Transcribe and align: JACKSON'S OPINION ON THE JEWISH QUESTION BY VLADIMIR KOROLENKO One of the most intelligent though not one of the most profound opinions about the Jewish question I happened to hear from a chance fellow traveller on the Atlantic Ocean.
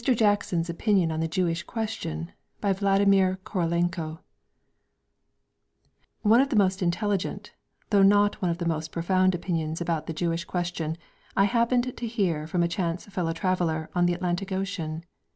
JACKSON'S 0.03 0.67
OPINION 0.67 1.11
ON 1.11 1.19
THE 1.19 1.27
JEWISH 1.27 1.61
QUESTION 1.61 2.31
BY 2.59 2.73
VLADIMIR 2.73 3.35
KOROLENKO 3.43 4.17
One 6.23 6.41
of 6.41 6.49
the 6.49 6.55
most 6.55 6.81
intelligent 6.81 7.51
though 7.91 8.01
not 8.01 8.41
one 8.41 8.49
of 8.49 8.57
the 8.57 8.65
most 8.65 8.91
profound 8.91 9.35
opinions 9.35 9.79
about 9.79 10.07
the 10.07 10.13
Jewish 10.13 10.43
question 10.43 10.97
I 11.37 11.43
happened 11.43 11.95
to 11.95 12.07
hear 12.07 12.47
from 12.47 12.63
a 12.63 12.67
chance 12.67 13.05
fellow 13.05 13.31
traveller 13.33 13.91
on 13.93 14.07
the 14.07 14.15
Atlantic 14.15 14.51
Ocean. 14.51 15.03